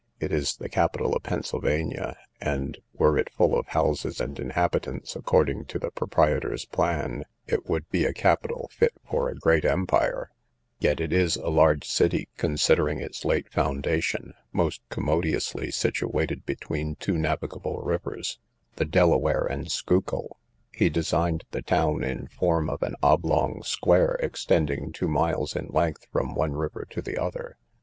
[0.19, 5.65] It is the capital of Pennsylvania, and, were it full of houses and inhabitants, according
[5.65, 10.31] to the proprietor's plan, it would be a capital fit for a great empire;
[10.79, 17.15] yet it is a large city, considering its late foundation, most commodiously situated between two
[17.19, 18.39] navigable rivers,
[18.77, 20.37] the Delaware and Schuylkill.
[20.71, 26.07] He designed the town in form of an oblong square, extending two miles in length
[26.11, 27.57] from one river to the other.